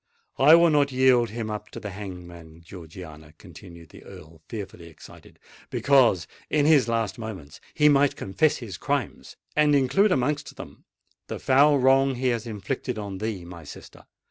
[0.39, 5.37] I will not yield him up to the hangman, Georgiana," continued the Earl, fearfully excited;
[5.69, 10.85] "because in his last moments he might confess his crimes, and include amongst them
[11.27, 14.07] the foul wrong he has inflicted on thee, my sister!